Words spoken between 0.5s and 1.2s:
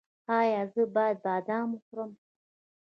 زه باید